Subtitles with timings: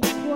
[0.00, 0.27] room.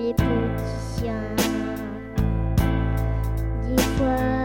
[0.00, 0.14] Et
[3.68, 4.41] dix fois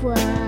[0.00, 0.39] fois.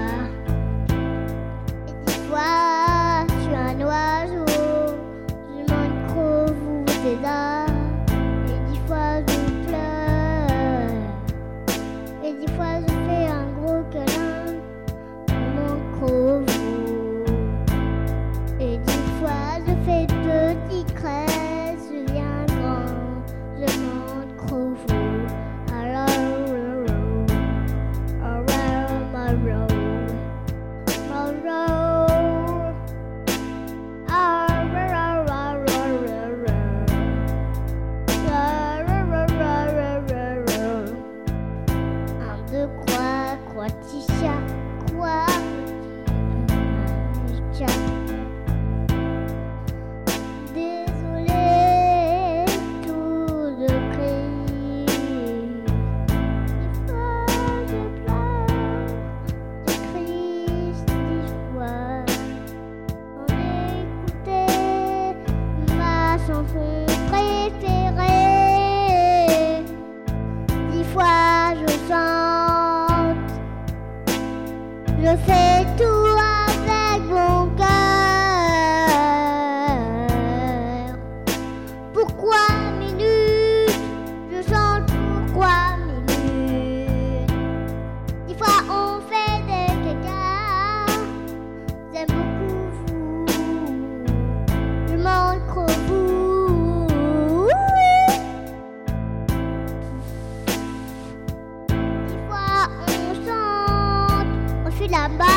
[104.93, 105.32] number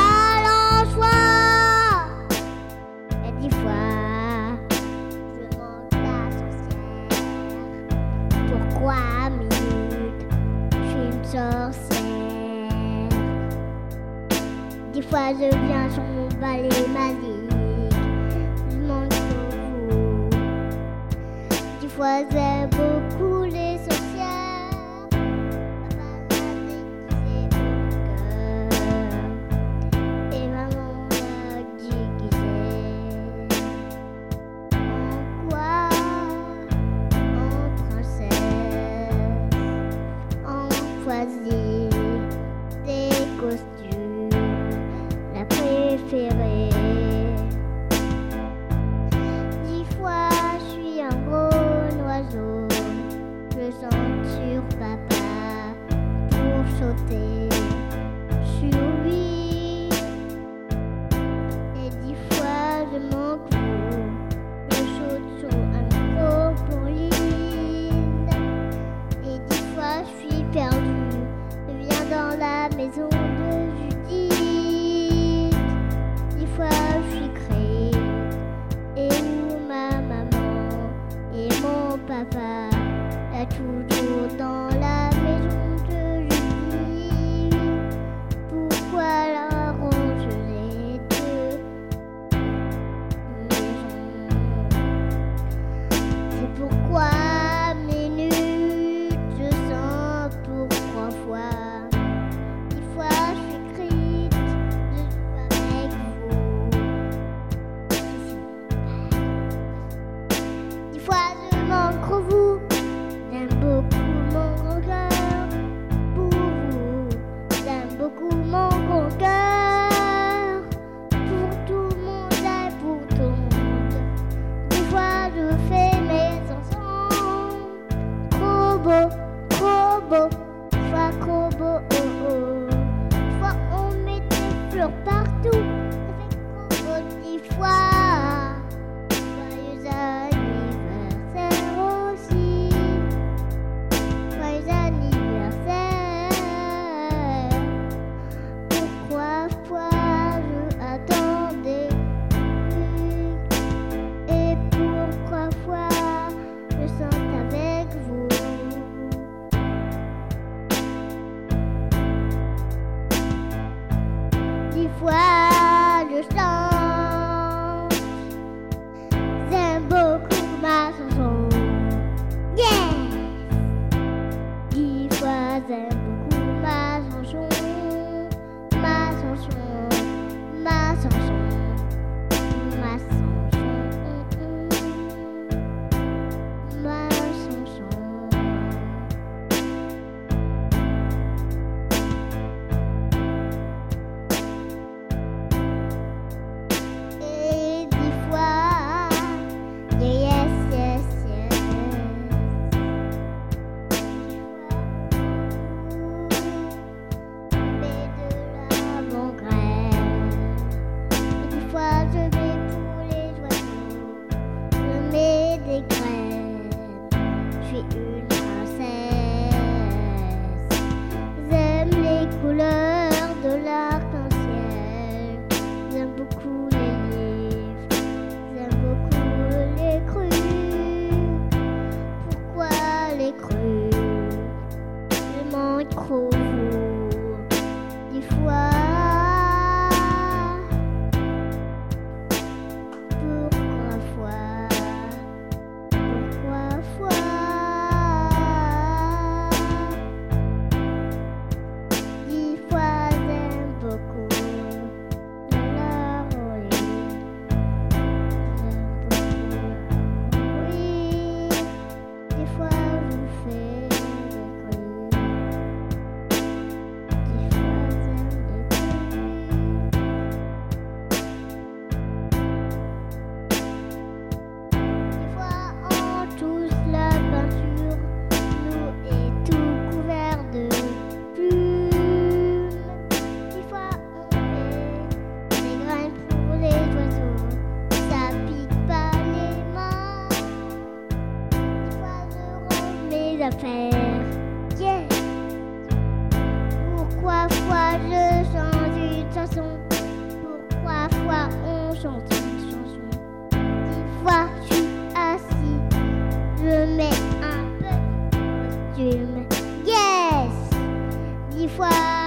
[311.67, 312.24] 喜